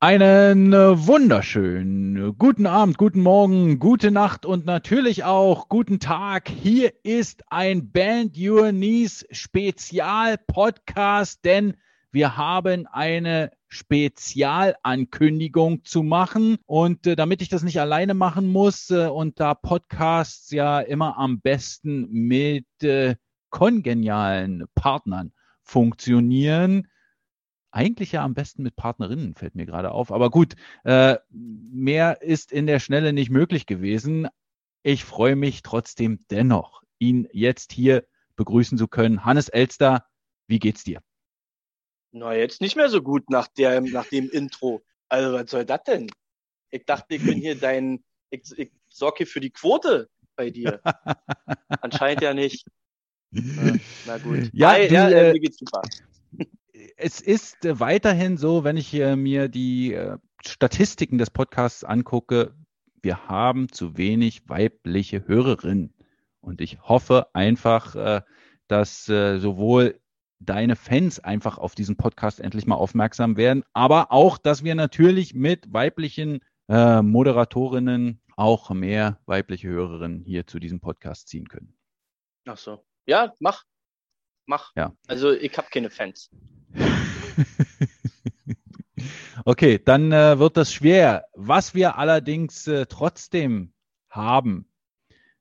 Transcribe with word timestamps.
Einen 0.00 0.72
wunderschönen 0.72 2.38
guten 2.38 2.66
Abend, 2.66 2.98
guten 2.98 3.20
Morgen, 3.20 3.80
gute 3.80 4.12
Nacht 4.12 4.46
und 4.46 4.64
natürlich 4.64 5.24
auch 5.24 5.68
guten 5.68 5.98
Tag. 5.98 6.48
Hier 6.48 6.92
ist 7.02 7.42
ein 7.48 7.90
Band 7.90 8.38
Your 8.38 8.70
Knees 8.70 9.26
Spezial 9.32 10.38
Podcast, 10.38 11.44
denn 11.44 11.74
wir 12.12 12.36
haben 12.36 12.86
eine 12.86 13.50
Spezialankündigung 13.66 15.82
zu 15.82 16.04
machen. 16.04 16.58
Und 16.66 17.08
äh, 17.08 17.16
damit 17.16 17.42
ich 17.42 17.48
das 17.48 17.64
nicht 17.64 17.80
alleine 17.80 18.14
machen 18.14 18.46
muss 18.46 18.90
äh, 18.90 19.08
und 19.08 19.40
da 19.40 19.54
Podcasts 19.54 20.52
ja 20.52 20.78
immer 20.78 21.18
am 21.18 21.40
besten 21.40 22.08
mit 22.08 22.66
äh, 22.84 23.16
kongenialen 23.50 24.66
Partnern 24.76 25.32
funktionieren, 25.64 26.86
eigentlich 27.70 28.12
ja 28.12 28.24
am 28.24 28.34
besten 28.34 28.62
mit 28.62 28.76
Partnerinnen, 28.76 29.34
fällt 29.34 29.54
mir 29.54 29.66
gerade 29.66 29.90
auf. 29.92 30.10
Aber 30.10 30.30
gut, 30.30 30.54
äh, 30.84 31.16
mehr 31.30 32.22
ist 32.22 32.52
in 32.52 32.66
der 32.66 32.80
Schnelle 32.80 33.12
nicht 33.12 33.30
möglich 33.30 33.66
gewesen. 33.66 34.28
Ich 34.82 35.04
freue 35.04 35.36
mich 35.36 35.62
trotzdem 35.62 36.24
dennoch, 36.30 36.82
ihn 36.98 37.28
jetzt 37.32 37.72
hier 37.72 38.06
begrüßen 38.36 38.78
zu 38.78 38.88
können. 38.88 39.24
Hannes 39.24 39.48
Elster, 39.48 40.06
wie 40.46 40.58
geht's 40.58 40.84
dir? 40.84 41.00
Na, 42.12 42.34
jetzt 42.34 42.60
nicht 42.60 42.76
mehr 42.76 42.88
so 42.88 43.02
gut 43.02 43.28
nach, 43.28 43.48
der, 43.48 43.80
nach 43.80 44.06
dem 44.06 44.30
Intro. 44.30 44.82
Also, 45.08 45.34
was 45.34 45.50
soll 45.50 45.64
das 45.64 45.82
denn? 45.84 46.10
Ich 46.70 46.86
dachte, 46.86 47.16
ich 47.16 47.24
bin 47.24 47.38
hier 47.38 47.54
dein, 47.60 48.02
ich, 48.30 48.42
ich 48.56 48.72
sorge 48.88 49.18
hier 49.18 49.26
für 49.26 49.40
die 49.40 49.50
Quote 49.50 50.08
bei 50.36 50.50
dir. 50.50 50.80
Anscheinend 51.82 52.22
ja 52.22 52.32
nicht. 52.32 52.66
Na, 53.30 54.18
gut. 54.18 54.48
Ja, 54.52 54.70
Hi, 54.70 54.88
du, 54.88 54.94
ja, 54.94 55.08
äh, 55.10 55.32
mir 55.32 55.40
geht's 55.40 55.58
super 55.58 55.82
es 56.98 57.20
ist 57.20 57.64
äh, 57.64 57.80
weiterhin 57.80 58.36
so, 58.36 58.64
wenn 58.64 58.76
ich 58.76 58.92
äh, 58.94 59.16
mir 59.16 59.48
die 59.48 59.94
äh, 59.94 60.18
Statistiken 60.44 61.16
des 61.16 61.30
Podcasts 61.30 61.84
angucke, 61.84 62.54
wir 63.00 63.28
haben 63.28 63.70
zu 63.70 63.96
wenig 63.96 64.48
weibliche 64.48 65.26
Hörerinnen. 65.26 65.94
Und 66.40 66.60
ich 66.60 66.80
hoffe 66.80 67.28
einfach, 67.32 68.22
dass 68.68 69.04
sowohl 69.04 70.00
deine 70.38 70.76
Fans 70.76 71.18
einfach 71.20 71.58
auf 71.58 71.74
diesen 71.74 71.96
Podcast 71.96 72.40
endlich 72.40 72.66
mal 72.66 72.76
aufmerksam 72.76 73.36
werden, 73.36 73.64
aber 73.72 74.12
auch, 74.12 74.38
dass 74.38 74.64
wir 74.64 74.74
natürlich 74.74 75.34
mit 75.34 75.72
weiblichen 75.72 76.40
Moderatorinnen 76.68 78.20
auch 78.36 78.70
mehr 78.70 79.20
weibliche 79.26 79.68
Hörerinnen 79.68 80.22
hier 80.24 80.46
zu 80.46 80.60
diesem 80.60 80.80
Podcast 80.80 81.28
ziehen 81.28 81.48
können. 81.48 81.76
Ach 82.46 82.56
so. 82.56 82.84
Ja, 83.06 83.34
mach. 83.40 83.64
Mach. 84.48 84.72
Ja. 84.76 84.94
Also 85.06 85.32
ich 85.32 85.56
habe 85.58 85.68
keine 85.70 85.90
Fans. 85.90 86.30
okay, 89.44 89.78
dann 89.78 90.10
äh, 90.10 90.38
wird 90.38 90.56
das 90.56 90.72
schwer. 90.72 91.26
Was 91.34 91.74
wir 91.74 91.98
allerdings 91.98 92.66
äh, 92.66 92.86
trotzdem 92.86 93.74
haben, 94.08 94.66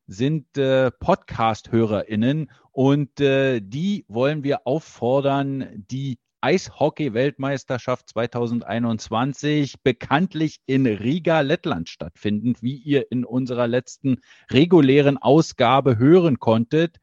sind 0.07 0.57
äh, 0.57 0.91
Podcast-HörerInnen 0.91 2.51
und 2.73 3.21
äh, 3.21 3.61
die 3.61 4.03
wollen 4.09 4.43
wir 4.43 4.67
auffordern, 4.67 5.85
die 5.89 6.19
Eishockey-Weltmeisterschaft 6.41 8.09
2021 8.09 9.83
bekanntlich 9.83 10.57
in 10.65 10.85
Riga, 10.85 11.39
Lettland 11.39 11.87
stattfindend, 11.87 12.61
wie 12.61 12.75
ihr 12.75 13.09
in 13.09 13.23
unserer 13.23 13.67
letzten 13.67 14.17
regulären 14.51 15.17
Ausgabe 15.17 15.97
hören 15.97 16.39
konntet, 16.39 16.97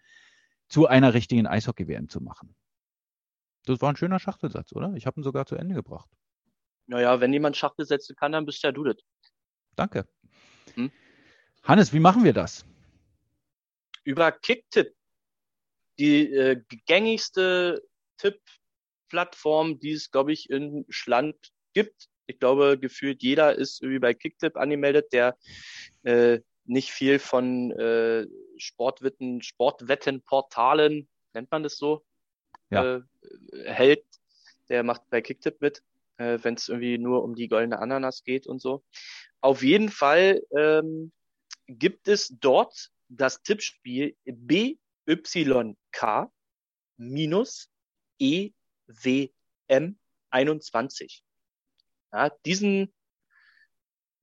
zu 0.75 0.89
einer 0.89 1.15
richtigen 1.15 1.47
Eishockey-WM 1.47 2.09
zu 2.09 2.21
machen. 2.21 2.57
Das 3.65 3.81
war 3.81 3.93
ein 3.93 3.97
schöner 3.97 4.19
Schachtelsatz, 4.19 4.73
oder? 4.73 4.93
Ich 4.97 5.07
habe 5.07 5.21
ihn 5.21 5.23
sogar 5.23 5.47
zu 5.47 5.55
Ende 5.55 5.73
gebracht. 5.73 6.11
Naja, 6.87 7.21
wenn 7.21 7.33
jemand 7.33 7.57
Schachtelsätze 7.57 8.17
kann, 8.17 8.33
dann 8.33 8.45
bist 8.45 8.61
ja 8.65 8.73
du 8.73 8.83
das. 8.83 8.97
Danke. 9.77 10.09
Hm? 10.75 10.91
Hannes, 11.63 11.93
wie 11.93 12.01
machen 12.01 12.25
wir 12.25 12.33
das? 12.33 12.67
Über 14.03 14.33
Kicktip. 14.33 14.97
Die 16.01 16.33
äh, 16.33 16.61
gängigste 16.87 17.81
Tipp-Plattform, 18.19 19.79
die 19.79 19.93
es, 19.93 20.11
glaube 20.11 20.33
ich, 20.33 20.51
in 20.51 20.87
Schland 20.89 21.37
gibt. 21.73 22.09
Ich 22.27 22.41
glaube, 22.41 22.81
gefühlt 22.81 23.23
jeder 23.23 23.55
ist 23.55 23.81
irgendwie 23.81 24.01
bei 24.01 24.13
Kicktip 24.13 24.57
angemeldet, 24.57 25.13
der 25.13 25.39
äh, 26.03 26.41
nicht 26.65 26.91
viel 26.91 27.21
von 27.21 27.71
äh, 27.71 28.27
Sportwetten, 28.65 29.43
Sportwettenportalen, 29.43 31.09
nennt 31.33 31.51
man 31.51 31.63
das 31.63 31.77
so, 31.77 32.05
ja. 32.71 32.97
äh, 32.97 33.03
hält, 33.65 34.05
der 34.69 34.83
macht 34.83 35.09
bei 35.11 35.21
Kicktip 35.21 35.61
mit, 35.61 35.83
äh, 36.17 36.39
wenn 36.43 36.55
es 36.55 36.69
irgendwie 36.69 36.99
nur 36.99 37.23
um 37.23 37.35
die 37.35 37.49
goldene 37.49 37.79
Ananas 37.79 38.25
geht 38.25 38.47
und 38.47 38.61
so. 38.61 38.83
Auf 39.41 39.63
jeden 39.63 39.91
Fall 39.91 40.43
ähm, 40.57 41.13
gibt 41.67 42.09
es 42.09 42.35
dort 42.41 42.91
das 43.09 43.43
Tippspiel 43.43 44.17
BYK 44.25 44.71
minus 46.97 47.69
EWM 48.19 49.99
21. 50.31 51.23
Ja, 52.13 52.31
diesen, 52.47 52.95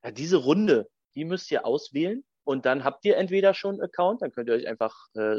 ja, 0.04 0.12
diese 0.12 0.38
Runde, 0.38 0.90
die 1.16 1.26
müsst 1.26 1.52
ihr 1.52 1.66
auswählen 1.66 2.24
und 2.52 2.66
dann 2.66 2.84
habt 2.84 3.06
ihr 3.06 3.18
entweder 3.18 3.54
schon 3.54 3.76
einen 3.76 3.84
Account, 3.84 4.22
dann 4.22 4.32
könnt 4.32 4.50
ihr 4.50 4.56
euch 4.56 4.68
einfach 4.68 5.08
äh, 5.16 5.38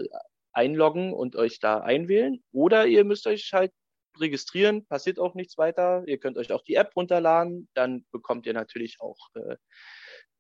einloggen 0.53 1.13
und 1.13 1.37
euch 1.37 1.61
da 1.61 1.81
einwählen. 1.81 2.43
Oder 2.53 2.87
ihr 2.87 3.05
müsst 3.05 3.27
euch 3.27 3.53
halt 3.53 3.73
registrieren, 4.19 4.87
passiert 4.87 5.19
auch 5.19 5.35
nichts 5.35 5.59
weiter. 5.59 6.05
Ihr 6.07 6.19
könnt 6.19 6.39
euch 6.39 6.53
auch 6.53 6.63
die 6.63 6.75
App 6.75 6.97
runterladen, 6.97 7.69
dann 7.75 8.07
bekommt 8.13 8.47
ihr 8.47 8.55
natürlich 8.55 9.01
auch 9.01 9.19
äh, 9.35 9.57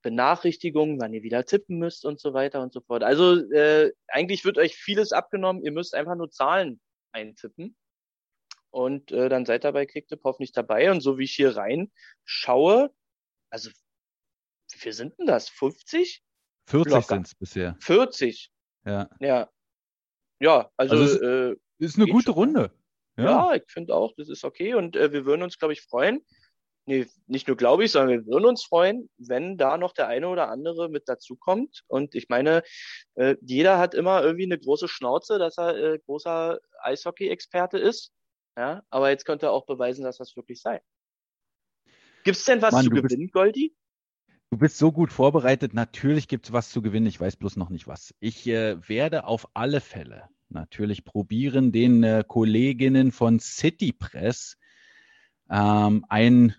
Benachrichtigungen, 0.02 0.98
wann 0.98 1.12
ihr 1.12 1.22
wieder 1.22 1.44
tippen 1.44 1.78
müsst 1.78 2.06
und 2.06 2.20
so 2.20 2.32
weiter 2.32 2.62
und 2.62 2.72
so 2.72 2.80
fort. 2.80 3.04
Also 3.04 3.36
äh, 3.52 3.92
eigentlich 4.08 4.44
wird 4.44 4.58
euch 4.58 4.74
vieles 4.74 5.12
abgenommen, 5.12 5.62
ihr 5.62 5.72
müsst 5.72 5.94
einfach 5.94 6.16
nur 6.16 6.30
Zahlen 6.30 6.80
eintippen. 7.12 7.76
Und 8.70 9.12
äh, 9.12 9.28
dann 9.28 9.44
seid 9.44 9.66
ihr 9.66 9.72
bei 9.72 9.84
Kicktip 9.84 10.22
hoffentlich 10.24 10.52
dabei. 10.52 10.90
Und 10.90 11.02
so 11.02 11.18
wie 11.18 11.24
ich 11.24 11.34
hier 11.34 11.54
rein 11.54 11.92
schaue, 12.24 12.90
also 13.50 13.70
wie 14.72 14.78
viel 14.78 14.92
sind 14.94 15.18
denn 15.18 15.26
das? 15.26 15.50
50? 15.50 16.22
40 16.66 17.06
sind 17.06 17.26
es 17.26 17.34
bisher. 17.34 17.76
40. 17.80 18.50
Ja. 18.84 19.08
Ja. 19.20 19.50
Ja, 20.40 20.70
also, 20.76 20.96
also 20.96 21.14
ist, 21.14 21.22
äh, 21.22 21.56
ist 21.78 21.96
eine 21.96 22.06
gute 22.06 22.26
schon. 22.26 22.34
Runde. 22.34 22.72
Ja, 23.16 23.24
ja 23.24 23.54
ich 23.54 23.70
finde 23.70 23.94
auch, 23.94 24.12
das 24.16 24.28
ist 24.28 24.44
okay 24.44 24.74
und 24.74 24.96
äh, 24.96 25.12
wir 25.12 25.24
würden 25.24 25.42
uns, 25.42 25.58
glaube 25.58 25.72
ich, 25.72 25.82
freuen. 25.82 26.24
Nee, 26.84 27.06
nicht 27.28 27.46
nur 27.46 27.56
glaube 27.56 27.84
ich, 27.84 27.92
sondern 27.92 28.24
wir 28.24 28.26
würden 28.26 28.46
uns 28.46 28.64
freuen, 28.64 29.08
wenn 29.16 29.56
da 29.56 29.78
noch 29.78 29.92
der 29.92 30.08
eine 30.08 30.28
oder 30.28 30.48
andere 30.48 30.88
mit 30.88 31.08
dazukommt. 31.08 31.84
Und 31.86 32.16
ich 32.16 32.28
meine, 32.28 32.64
äh, 33.14 33.36
jeder 33.40 33.78
hat 33.78 33.94
immer 33.94 34.22
irgendwie 34.22 34.46
eine 34.46 34.58
große 34.58 34.88
Schnauze, 34.88 35.38
dass 35.38 35.58
er 35.58 35.76
äh, 35.76 35.98
großer 36.00 36.58
Eishockey-Experte 36.80 37.78
ist. 37.78 38.12
Ja, 38.56 38.82
aber 38.90 39.10
jetzt 39.10 39.24
könnte 39.24 39.46
er 39.46 39.52
auch 39.52 39.64
beweisen, 39.64 40.02
dass 40.02 40.18
das 40.18 40.34
wirklich 40.34 40.60
sei. 40.60 40.82
Gibt 42.24 42.36
es 42.36 42.44
denn 42.44 42.60
was 42.60 42.72
Mann, 42.72 42.84
zu 42.84 42.90
gewinnen, 42.90 43.28
Goldi? 43.28 43.76
Du 44.52 44.58
bist 44.58 44.76
so 44.76 44.92
gut 44.92 45.14
vorbereitet. 45.14 45.72
Natürlich 45.72 46.28
gibt 46.28 46.44
es 46.44 46.52
was 46.52 46.68
zu 46.68 46.82
gewinnen. 46.82 47.06
Ich 47.06 47.18
weiß 47.18 47.36
bloß 47.36 47.56
noch 47.56 47.70
nicht 47.70 47.88
was. 47.88 48.14
Ich 48.20 48.46
äh, 48.46 48.86
werde 48.86 49.24
auf 49.24 49.48
alle 49.54 49.80
Fälle 49.80 50.24
natürlich 50.50 51.06
probieren, 51.06 51.72
den 51.72 52.02
äh, 52.02 52.22
Kolleginnen 52.28 53.12
von 53.12 53.40
City 53.40 53.94
Press 53.94 54.58
ähm, 55.48 56.04
ein 56.10 56.54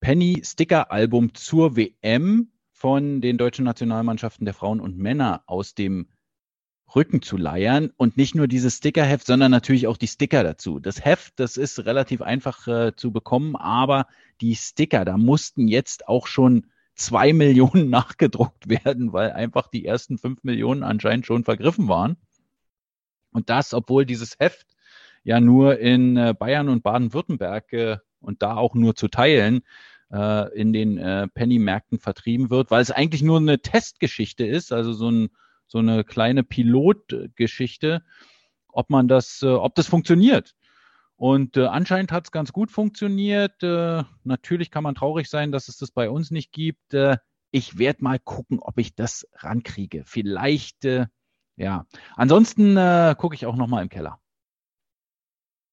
Penny-Sticker-Album 0.00 1.32
zur 1.32 1.74
WM 1.74 2.52
von 2.70 3.22
den 3.22 3.38
deutschen 3.38 3.64
Nationalmannschaften 3.64 4.44
der 4.44 4.52
Frauen 4.52 4.80
und 4.80 4.98
Männer 4.98 5.44
aus 5.46 5.74
dem 5.74 6.10
Rücken 6.94 7.22
zu 7.22 7.36
leiern 7.36 7.90
und 7.96 8.16
nicht 8.16 8.34
nur 8.34 8.48
dieses 8.48 8.76
Stickerheft, 8.76 9.26
sondern 9.26 9.50
natürlich 9.50 9.86
auch 9.86 9.96
die 9.96 10.08
Sticker 10.08 10.42
dazu. 10.42 10.78
Das 10.78 11.04
Heft, 11.04 11.34
das 11.36 11.56
ist 11.56 11.84
relativ 11.84 12.22
einfach 12.22 12.66
äh, 12.68 12.94
zu 12.94 13.12
bekommen, 13.12 13.56
aber 13.56 14.06
die 14.40 14.54
Sticker, 14.54 15.04
da 15.04 15.16
mussten 15.16 15.68
jetzt 15.68 16.08
auch 16.08 16.26
schon 16.26 16.66
zwei 16.94 17.32
Millionen 17.32 17.90
nachgedruckt 17.90 18.68
werden, 18.68 19.12
weil 19.12 19.32
einfach 19.32 19.68
die 19.68 19.86
ersten 19.86 20.18
fünf 20.18 20.42
Millionen 20.44 20.82
anscheinend 20.82 21.26
schon 21.26 21.44
vergriffen 21.44 21.88
waren. 21.88 22.16
Und 23.32 23.48
das, 23.48 23.72
obwohl 23.72 24.04
dieses 24.04 24.38
Heft 24.38 24.66
ja 25.24 25.40
nur 25.40 25.78
in 25.78 26.16
äh, 26.16 26.34
Bayern 26.38 26.68
und 26.68 26.82
Baden-Württemberg 26.82 27.72
äh, 27.72 27.98
und 28.20 28.42
da 28.42 28.56
auch 28.56 28.74
nur 28.74 28.94
zu 28.94 29.08
teilen 29.08 29.62
äh, 30.12 30.54
in 30.54 30.72
den 30.72 30.98
äh, 30.98 31.28
Penny-Märkten 31.28 31.98
vertrieben 31.98 32.50
wird, 32.50 32.70
weil 32.70 32.82
es 32.82 32.90
eigentlich 32.90 33.22
nur 33.22 33.38
eine 33.38 33.60
Testgeschichte 33.60 34.46
ist, 34.46 34.72
also 34.72 34.92
so 34.92 35.10
ein 35.10 35.30
so 35.72 35.78
eine 35.78 36.04
kleine 36.04 36.44
Pilotgeschichte, 36.44 38.04
ob 38.68 38.90
man 38.90 39.08
das, 39.08 39.42
äh, 39.42 39.46
ob 39.46 39.74
das 39.74 39.86
funktioniert. 39.86 40.54
Und 41.16 41.56
äh, 41.56 41.66
anscheinend 41.66 42.12
hat 42.12 42.24
es 42.24 42.30
ganz 42.30 42.52
gut 42.52 42.70
funktioniert. 42.70 43.62
Äh, 43.62 44.04
natürlich 44.22 44.70
kann 44.70 44.82
man 44.82 44.94
traurig 44.94 45.30
sein, 45.30 45.50
dass 45.50 45.68
es 45.68 45.78
das 45.78 45.90
bei 45.90 46.10
uns 46.10 46.30
nicht 46.30 46.52
gibt. 46.52 46.92
Äh, 46.92 47.16
ich 47.50 47.78
werde 47.78 48.04
mal 48.04 48.18
gucken, 48.18 48.58
ob 48.60 48.78
ich 48.78 48.94
das 48.94 49.26
rankriege. 49.34 50.02
Vielleicht, 50.04 50.84
äh, 50.84 51.06
ja. 51.56 51.86
Ansonsten 52.16 52.76
äh, 52.76 53.14
gucke 53.16 53.34
ich 53.34 53.46
auch 53.46 53.56
noch 53.56 53.66
mal 53.66 53.82
im 53.82 53.88
Keller. 53.88 54.20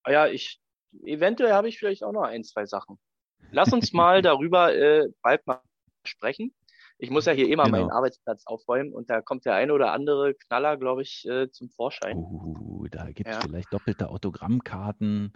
Ah 0.03 0.11
ja, 0.11 0.27
ich 0.27 0.61
eventuell 1.03 1.51
habe 1.53 1.67
ich 1.67 1.77
vielleicht 1.77 2.03
auch 2.03 2.13
noch 2.13 2.23
ein, 2.23 2.43
zwei 2.43 2.65
Sachen. 2.65 2.97
lass 3.51 3.73
uns 3.73 3.91
mal 3.91 4.21
darüber 4.21 4.73
äh, 4.73 5.09
bald 5.21 5.45
mal 5.45 5.61
sprechen. 6.05 6.53
Ich 7.01 7.09
muss 7.09 7.25
ja 7.25 7.31
hier 7.31 7.47
immer 7.47 7.63
genau. 7.63 7.77
meinen 7.77 7.91
Arbeitsplatz 7.91 8.45
aufräumen 8.45 8.93
und 8.93 9.09
da 9.09 9.21
kommt 9.21 9.45
der 9.45 9.55
eine 9.55 9.73
oder 9.73 9.93
andere 9.93 10.33
Knaller, 10.33 10.75
glaube 10.75 11.01
ich, 11.01 11.25
äh, 11.27 11.49
zum 11.49 11.69
Vorschein. 11.69 12.17
Uh, 12.17 12.87
da 12.91 13.05
gibt 13.11 13.29
es 13.29 13.35
ja. 13.35 13.41
vielleicht 13.41 13.71
doppelte 13.71 14.09
Autogrammkarten. 14.09 15.31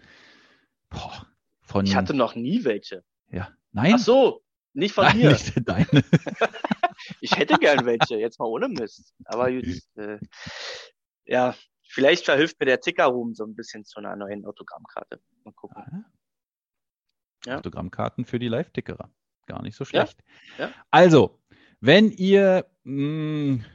Boah, 0.90 1.26
von... 1.62 1.86
Ich 1.86 1.96
hatte 1.96 2.14
noch 2.14 2.36
nie 2.36 2.66
welche. 2.66 3.04
Ja. 3.32 3.50
Nein? 3.72 3.94
Ach 3.96 4.00
so, 4.00 4.44
nicht 4.74 4.94
von 4.94 5.06
Nein, 5.06 5.18
mir. 5.18 5.30
Nicht 5.32 5.54
deine. 5.66 5.88
ich 7.22 7.32
hätte 7.38 7.56
gern 7.56 7.86
welche, 7.86 8.18
jetzt 8.18 8.40
mal 8.40 8.46
ohne 8.46 8.68
Mist. 8.68 9.14
Aber 9.24 9.48
jetzt, 9.48 9.96
äh, 9.98 10.20
ja, 11.26 11.56
vielleicht 11.88 12.26
verhilft 12.26 12.60
mir 12.60 12.66
der 12.66 12.82
Ticker-Room 12.82 13.36
so 13.36 13.46
ein 13.46 13.56
bisschen 13.56 13.86
zu 13.86 14.00
einer 14.00 14.18
neuen 14.18 14.46
Autogrammkarte. 14.46 15.22
Mal 15.46 15.54
gucken. 15.54 15.82
Ah. 15.82 16.12
Ja. 17.46 17.58
Autogrammkarten 17.58 18.26
für 18.26 18.40
die 18.40 18.50
Live-Tickerer. 18.50 19.10
Gar 19.46 19.62
nicht 19.62 19.76
so 19.76 19.86
schlecht. 19.86 20.24
Ja. 20.58 20.72
Also, 20.90 21.40
wenn 21.86 22.12
ihr 22.12 22.66
mh, 22.86 22.94
hm, 22.94 23.66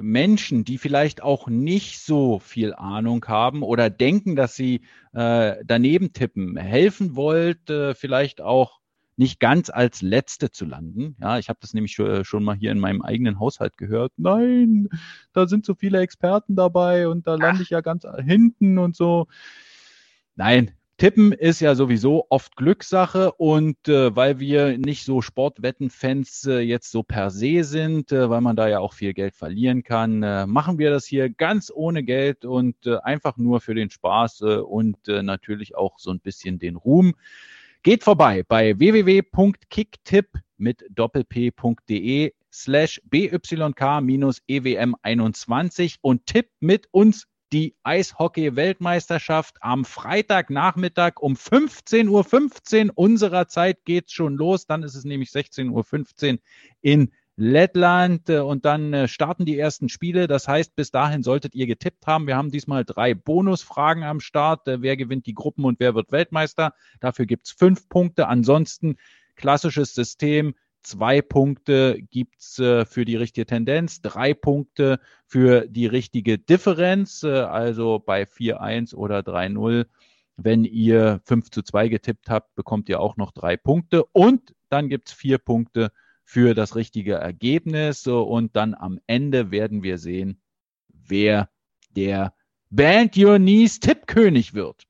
Menschen, 0.00 0.64
die 0.64 0.78
vielleicht 0.78 1.22
auch 1.22 1.46
nicht 1.46 2.00
so 2.00 2.40
viel 2.40 2.74
Ahnung 2.74 3.24
haben 3.28 3.62
oder 3.62 3.88
denken, 3.88 4.34
dass 4.34 4.56
sie 4.56 4.80
äh, 5.12 5.56
daneben 5.64 6.12
tippen, 6.12 6.56
helfen 6.56 7.14
wollt, 7.14 7.70
äh, 7.70 7.94
vielleicht 7.94 8.40
auch 8.40 8.80
nicht 9.16 9.38
ganz 9.38 9.70
als 9.70 10.02
Letzte 10.02 10.50
zu 10.50 10.64
landen. 10.64 11.14
Ja, 11.20 11.38
ich 11.38 11.48
habe 11.48 11.60
das 11.62 11.72
nämlich 11.72 11.92
schon, 11.92 12.24
schon 12.24 12.42
mal 12.42 12.56
hier 12.56 12.72
in 12.72 12.80
meinem 12.80 13.00
eigenen 13.00 13.38
Haushalt 13.38 13.76
gehört. 13.76 14.12
Nein, 14.16 14.88
da 15.32 15.46
sind 15.46 15.64
so 15.64 15.76
viele 15.76 16.00
Experten 16.00 16.56
dabei 16.56 17.06
und 17.06 17.28
da 17.28 17.36
lande 17.36 17.62
ich 17.62 17.70
ja 17.70 17.80
ganz 17.80 18.04
hinten 18.24 18.78
und 18.78 18.96
so. 18.96 19.28
Nein, 20.34 20.72
Tippen 21.02 21.32
ist 21.32 21.58
ja 21.58 21.74
sowieso 21.74 22.26
oft 22.28 22.54
Glückssache 22.54 23.32
und 23.32 23.88
äh, 23.88 24.14
weil 24.14 24.38
wir 24.38 24.78
nicht 24.78 25.04
so 25.04 25.20
Sportwettenfans 25.20 26.46
äh, 26.46 26.60
jetzt 26.60 26.92
so 26.92 27.02
per 27.02 27.32
se 27.32 27.64
sind, 27.64 28.12
äh, 28.12 28.30
weil 28.30 28.40
man 28.40 28.54
da 28.54 28.68
ja 28.68 28.78
auch 28.78 28.92
viel 28.92 29.12
Geld 29.12 29.34
verlieren 29.34 29.82
kann, 29.82 30.22
äh, 30.22 30.46
machen 30.46 30.78
wir 30.78 30.90
das 30.90 31.04
hier 31.04 31.28
ganz 31.28 31.72
ohne 31.74 32.04
Geld 32.04 32.44
und 32.44 32.86
äh, 32.86 32.98
einfach 32.98 33.36
nur 33.36 33.60
für 33.60 33.74
den 33.74 33.90
Spaß 33.90 34.42
äh, 34.42 34.58
und 34.58 35.08
äh, 35.08 35.24
natürlich 35.24 35.74
auch 35.74 35.98
so 35.98 36.12
ein 36.12 36.20
bisschen 36.20 36.60
den 36.60 36.76
Ruhm. 36.76 37.16
Geht 37.82 38.04
vorbei 38.04 38.44
bei 38.46 38.78
www.kicktip 38.78 40.28
mit 40.56 40.84
doppelp.de 40.88 42.32
slash 42.52 43.02
byk-ewm21 43.10 45.96
und 46.00 46.26
tippt 46.26 46.62
mit 46.62 46.86
uns 46.92 47.26
die 47.52 47.74
Eishockey-Weltmeisterschaft 47.82 49.56
am 49.60 49.84
Freitagnachmittag 49.84 51.20
um 51.20 51.34
15.15 51.34 52.08
Uhr 52.08 52.24
15 52.24 52.90
unserer 52.90 53.46
Zeit 53.48 53.84
geht's 53.84 54.12
schon 54.12 54.36
los. 54.36 54.66
Dann 54.66 54.82
ist 54.82 54.94
es 54.94 55.04
nämlich 55.04 55.30
16.15 55.30 56.32
Uhr 56.32 56.38
in 56.80 57.12
Lettland 57.36 58.28
äh, 58.28 58.38
und 58.40 58.64
dann 58.64 58.92
äh, 58.92 59.08
starten 59.08 59.44
die 59.44 59.58
ersten 59.58 59.88
Spiele. 59.88 60.26
Das 60.26 60.48
heißt, 60.48 60.76
bis 60.76 60.90
dahin 60.90 61.22
solltet 61.22 61.54
ihr 61.54 61.66
getippt 61.66 62.06
haben. 62.06 62.26
Wir 62.26 62.36
haben 62.36 62.50
diesmal 62.50 62.84
drei 62.84 63.14
Bonusfragen 63.14 64.02
am 64.02 64.20
Start. 64.20 64.68
Äh, 64.68 64.82
wer 64.82 64.96
gewinnt 64.96 65.26
die 65.26 65.34
Gruppen 65.34 65.64
und 65.64 65.80
wer 65.80 65.94
wird 65.94 66.12
Weltmeister? 66.12 66.74
Dafür 67.00 67.26
gibt's 67.26 67.50
fünf 67.50 67.88
Punkte. 67.88 68.28
Ansonsten 68.28 68.96
klassisches 69.34 69.94
System. 69.94 70.54
Zwei 70.82 71.22
Punkte 71.22 72.00
gibt's 72.10 72.58
äh, 72.58 72.84
für 72.84 73.04
die 73.04 73.16
richtige 73.16 73.46
Tendenz, 73.46 74.02
drei 74.02 74.34
Punkte 74.34 74.98
für 75.26 75.66
die 75.68 75.86
richtige 75.86 76.38
Differenz, 76.38 77.22
äh, 77.22 77.30
also 77.30 78.00
bei 78.00 78.24
4-1 78.24 78.94
oder 78.94 79.20
3-0. 79.20 79.86
Wenn 80.36 80.64
ihr 80.64 81.20
5 81.24 81.50
zu 81.50 81.62
2 81.62 81.88
getippt 81.88 82.28
habt, 82.28 82.54
bekommt 82.56 82.88
ihr 82.88 83.00
auch 83.00 83.16
noch 83.16 83.30
drei 83.30 83.56
Punkte 83.56 84.04
und 84.06 84.54
dann 84.70 84.88
gibt's 84.88 85.12
vier 85.12 85.38
Punkte 85.38 85.92
für 86.24 86.54
das 86.54 86.74
richtige 86.74 87.14
Ergebnis 87.14 88.06
und 88.06 88.56
dann 88.56 88.74
am 88.74 88.98
Ende 89.06 89.50
werden 89.50 89.82
wir 89.82 89.98
sehen, 89.98 90.40
wer 90.88 91.50
der 91.90 92.34
Band 92.70 93.16
Your 93.16 93.36
Knees 93.36 93.80
Tippkönig 93.80 94.54
wird. 94.54 94.84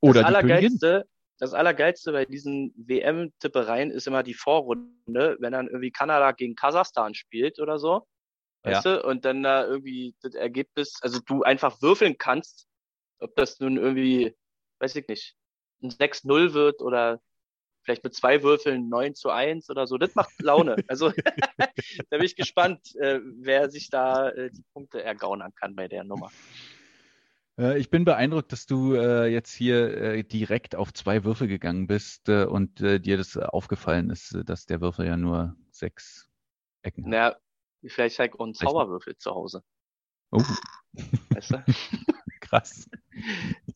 Oder 0.00 0.22
das 0.22 0.28
Allergeilste, 0.28 1.06
das 1.40 1.54
Allergeilste 1.54 2.12
bei 2.12 2.26
diesen 2.26 2.72
WM-Tippereien 2.76 3.90
ist 3.90 4.06
immer 4.06 4.22
die 4.22 4.34
Vorrunde, 4.34 5.38
wenn 5.40 5.52
dann 5.52 5.68
irgendwie 5.68 5.90
Kanada 5.90 6.32
gegen 6.32 6.54
Kasachstan 6.54 7.14
spielt 7.14 7.58
oder 7.58 7.78
so. 7.78 8.06
Weißt 8.62 8.84
ja. 8.84 8.98
du? 8.98 9.06
Und 9.06 9.24
dann 9.24 9.42
da 9.42 9.66
irgendwie 9.66 10.14
das 10.20 10.34
Ergebnis, 10.34 10.98
also 11.00 11.18
du 11.24 11.42
einfach 11.42 11.80
würfeln 11.80 12.18
kannst, 12.18 12.66
ob 13.20 13.34
das 13.36 13.58
nun 13.58 13.78
irgendwie, 13.78 14.36
weiß 14.80 14.96
ich 14.96 15.08
nicht, 15.08 15.34
ein 15.82 15.90
6-0 15.90 16.52
wird 16.52 16.82
oder 16.82 17.22
vielleicht 17.84 18.04
mit 18.04 18.14
zwei 18.14 18.42
Würfeln 18.42 18.90
9 18.90 19.14
zu 19.14 19.30
1 19.30 19.70
oder 19.70 19.86
so. 19.86 19.96
Das 19.96 20.14
macht 20.14 20.30
Laune. 20.42 20.76
Also 20.88 21.10
da 21.56 22.16
bin 22.18 22.22
ich 22.22 22.36
gespannt, 22.36 22.94
äh, 22.96 23.20
wer 23.22 23.70
sich 23.70 23.88
da 23.88 24.28
äh, 24.28 24.50
die 24.50 24.64
Punkte 24.74 25.02
ergaunern 25.02 25.54
kann 25.54 25.74
bei 25.74 25.88
der 25.88 26.04
Nummer. 26.04 26.30
Äh, 27.58 27.78
ich 27.78 27.90
bin 27.90 28.04
beeindruckt, 28.04 28.52
dass 28.52 28.66
du 28.66 28.94
äh, 28.94 29.26
jetzt 29.26 29.52
hier 29.52 29.96
äh, 29.96 30.24
direkt 30.24 30.76
auf 30.76 30.92
zwei 30.92 31.24
Würfel 31.24 31.48
gegangen 31.48 31.86
bist 31.86 32.28
äh, 32.28 32.44
und 32.44 32.80
äh, 32.80 33.00
dir 33.00 33.16
das 33.16 33.36
aufgefallen 33.36 34.10
ist, 34.10 34.34
äh, 34.34 34.44
dass 34.44 34.66
der 34.66 34.80
Würfel 34.80 35.06
ja 35.06 35.16
nur 35.16 35.56
sechs 35.70 36.28
Ecken 36.82 37.04
hat. 37.04 37.10
Naja, 37.10 37.36
vielleicht 37.86 38.16
zeig 38.16 38.34
uns 38.34 38.58
Zauberwürfel 38.58 39.16
zu 39.16 39.32
Hause. 39.32 39.62
Oh. 40.30 40.42
Weißt 41.30 41.52
du? 41.52 41.64
Krass. 42.40 42.88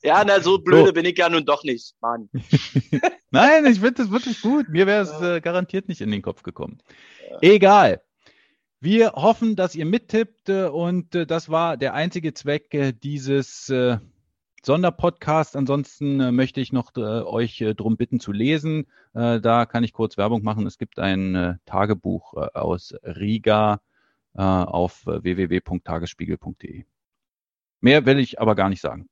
Ja, 0.03 0.25
na, 0.25 0.41
so 0.41 0.59
blöde 0.59 0.87
so. 0.87 0.93
bin 0.93 1.05
ich 1.05 1.17
ja 1.17 1.29
nun 1.29 1.45
doch 1.45 1.63
nicht, 1.63 1.95
Mann. 2.01 2.29
Nein, 3.31 3.67
ich 3.67 3.79
finde 3.79 3.95
das 3.95 4.11
wirklich 4.11 4.41
gut. 4.41 4.69
Mir 4.69 4.87
wäre 4.87 5.03
es 5.03 5.43
garantiert 5.43 5.89
nicht 5.89 6.01
in 6.01 6.11
den 6.11 6.23
Kopf 6.23 6.43
gekommen. 6.43 6.83
Ja. 7.31 7.39
Egal. 7.41 8.03
Wir 8.85 9.13
hoffen, 9.13 9.57
dass 9.57 9.75
ihr 9.75 9.87
mittippt 9.87 10.51
äh, 10.51 10.67
und 10.67 11.15
äh, 11.15 11.25
das 11.27 11.49
war 11.49 11.79
der 11.79 11.95
einzige 11.95 12.35
Zweck 12.35 12.75
äh, 12.75 12.93
dieses 12.93 13.73
Sonderpodcast. 14.63 15.57
Ansonsten 15.57 16.35
möchte 16.35 16.61
ich 16.61 16.71
noch 16.71 16.95
euch 16.95 17.65
darum 17.77 17.97
bitten 17.97 18.21
zu 18.21 18.33
lesen. 18.33 18.87
da 19.13 19.67
kann 19.67 19.85
ich 19.85 19.93
kurz 19.93 20.17
Werbung 20.17 20.43
machen. 20.43 20.67
Es 20.67 20.79
gibt 20.79 20.99
ein 20.99 21.61
Tagebuch 21.67 22.33
aus 22.55 22.95
Riga 23.03 23.83
auf 24.33 25.05
www.tagesspiegel.de. 25.05 26.85
Mehr 27.81 28.07
will 28.07 28.19
ich 28.19 28.41
aber 28.41 28.55
gar 28.55 28.71
nicht 28.71 28.81
sagen. 28.81 29.09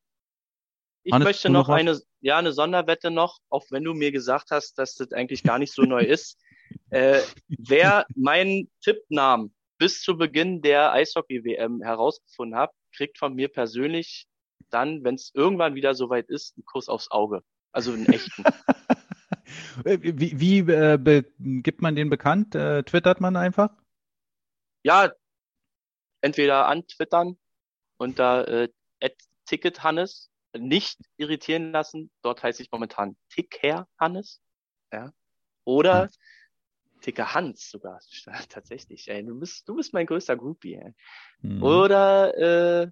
Ich 1.03 1.13
Hannes, 1.13 1.27
möchte 1.27 1.51
noch, 1.51 1.69
noch 1.69 1.75
eine, 1.75 2.01
ja, 2.23 2.39
eine 2.39 2.53
Sonderwette 2.53 3.11
noch, 3.11 3.41
auch 3.51 3.67
wenn 3.69 3.85
du 3.85 3.93
mir 3.93 4.11
gesagt 4.11 4.51
hast, 4.53 4.79
dass 4.79 4.95
das 4.95 5.13
eigentlich 5.13 5.43
gar 5.43 5.59
nicht 5.59 5.75
so 5.75 5.83
neu 5.83 6.03
ist. 6.03 6.39
Äh, 6.89 7.21
wer 7.49 8.07
meinen 8.15 8.71
Tippnamen 8.83 9.53
bis 9.83 10.01
zu 10.01 10.17
Beginn 10.17 10.63
der 10.63 10.93
Eishockey-WM 10.93 11.83
herausgefunden 11.83 12.57
habe, 12.57 12.73
kriegt 12.95 13.19
von 13.19 13.35
mir 13.35 13.49
persönlich 13.49 14.29
dann, 14.71 15.03
wenn 15.03 15.17
es 15.17 15.33
irgendwann 15.35 15.75
wieder 15.75 15.97
soweit 15.97 16.29
ist, 16.29 16.57
einen 16.57 16.65
Kuss 16.65 16.89
aufs 16.89 17.11
Auge. 17.11 17.43
Also 17.73 17.91
einen 17.91 18.07
echten. 18.07 18.45
wie 19.85 20.39
wie 20.39 20.59
äh, 20.73 21.25
gibt 21.37 21.83
man 21.83 21.97
den 21.97 22.11
bekannt? 22.11 22.55
Äh, 22.55 22.85
twittert 22.85 23.21
man 23.21 23.35
einfach? 23.35 23.71
Ja, 24.85 25.11
entweder 26.21 26.69
antwittern 26.69 27.37
unter 27.97 28.47
äh, 28.47 28.69
@tickethannes 29.47 30.31
nicht 30.57 31.01
irritieren 31.17 31.73
lassen. 31.73 32.13
Dort 32.23 32.45
heiße 32.45 32.63
ich 32.63 32.71
momentan 32.71 33.17
Tickher 33.31 33.89
Hannes. 33.99 34.41
Ja. 34.93 35.13
Oder 35.65 36.09
Ticker 37.03 37.35
Hans 37.35 37.71
sogar, 37.71 38.01
tatsächlich. 38.49 39.11
Ey. 39.11 39.23
Du 39.25 39.39
bist, 39.39 39.69
du 39.69 39.77
bist 39.77 39.93
mein 39.93 40.07
größter 40.07 40.37
Groupie. 40.37 40.77
Ey. 40.77 40.95
Mhm. 41.43 41.63
Oder 41.63 42.85
äh, 42.85 42.91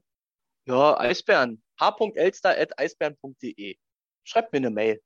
ja, 0.66 1.00
Eisbären. 1.00 1.62
h.elster.eisbären.de. 1.80 3.76
Schreibt 4.24 4.52
mir 4.52 4.58
eine 4.58 4.68
Mail. 4.70 5.00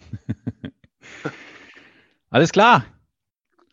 Alles 2.30 2.52
klar. 2.52 2.84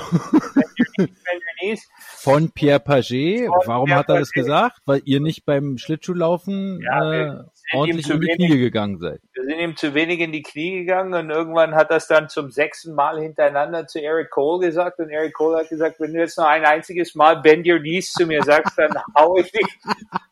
Von 1.97 2.51
Pierre 2.53 2.81
Paget. 2.81 3.47
Von 3.47 3.63
Warum 3.67 3.87
Pierre 3.87 3.99
hat 3.99 4.09
er 4.09 4.19
das 4.19 4.31
gesagt? 4.31 4.79
Weil 4.87 5.03
ihr 5.05 5.21
nicht 5.21 5.45
beim 5.45 5.79
Schlittschuhlaufen 5.79 6.81
ja, 6.83 7.13
äh, 7.13 7.45
ordentlich 7.73 8.09
in 8.09 8.21
die 8.21 8.27
wenig, 8.27 8.49
Knie 8.49 8.59
gegangen 8.59 8.99
seid. 8.99 9.21
Wir 9.33 9.45
sind 9.45 9.59
ihm 9.59 9.77
zu 9.77 9.95
wenig 9.95 10.21
in 10.21 10.33
die 10.33 10.43
Knie 10.43 10.79
gegangen 10.79 11.15
und 11.15 11.31
irgendwann 11.31 11.75
hat 11.75 11.91
das 11.91 12.07
dann 12.07 12.29
zum 12.29 12.51
sechsten 12.51 12.95
Mal 12.95 13.21
hintereinander 13.21 13.87
zu 13.87 14.01
Eric 14.01 14.31
Cole 14.31 14.67
gesagt 14.67 14.99
und 14.99 15.11
Eric 15.11 15.35
Cole 15.35 15.59
hat 15.59 15.69
gesagt, 15.69 16.01
wenn 16.01 16.13
du 16.13 16.21
jetzt 16.21 16.39
noch 16.39 16.47
ein 16.47 16.65
einziges 16.65 17.15
Mal 17.15 17.41
Bend 17.41 17.67
Your 17.67 17.79
Knees 17.79 18.13
zu 18.13 18.27
mir 18.27 18.43
sagst, 18.43 18.79
dann 18.79 18.91
hau 19.19 19.37
ich 19.37 19.51
dich 19.51 19.67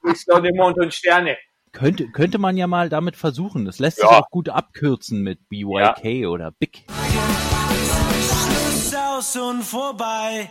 durch 0.02 0.24
Sonne, 0.24 0.50
Mond 0.54 0.78
und 0.78 0.92
Sterne. 0.92 1.36
Könnte, 1.72 2.06
könnte 2.08 2.38
man 2.38 2.56
ja 2.56 2.66
mal 2.66 2.88
damit 2.88 3.16
versuchen. 3.16 3.66
Das 3.66 3.78
lässt 3.78 3.98
ja. 3.98 4.08
sich 4.08 4.16
auch 4.16 4.30
gut 4.30 4.48
abkürzen 4.48 5.22
mit 5.22 5.48
BYK 5.50 6.04
ja. 6.04 6.28
oder 6.28 6.50
Big. 6.52 6.86
Aus 9.16 9.34
und 9.34 9.62
vorbei. 9.62 10.50